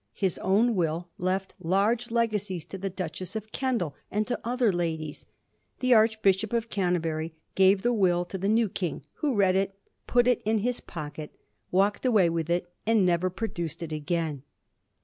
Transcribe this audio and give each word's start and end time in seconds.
His 0.15 0.39
own 0.39 0.73
will 0.73 1.09
left 1.19 1.53
large 1.59 2.07
lega 2.07 2.39
cies 2.41 2.67
to 2.69 2.79
the 2.79 2.89
Duchess 2.89 3.35
of 3.35 3.51
Kendal, 3.51 3.93
and 4.09 4.25
to 4.25 4.39
other 4.43 4.73
ladies. 4.73 5.27
The 5.79 5.93
Archbishop 5.93 6.53
of 6.53 6.71
Canterbury 6.71 7.35
gave 7.53 7.83
the 7.83 7.93
will 7.93 8.25
to 8.25 8.39
the 8.39 8.49
new 8.49 8.67
King, 8.67 9.05
who 9.17 9.35
read 9.35 9.55
it, 9.55 9.75
put 10.07 10.25
it 10.27 10.41
in 10.43 10.57
his 10.57 10.79
pocket, 10.79 11.35
walked 11.69 12.03
away 12.03 12.31
with 12.31 12.49
it, 12.49 12.73
and 12.83 13.05
never 13.05 13.29
produced 13.29 13.83
it 13.83 13.91
again. 13.91 14.41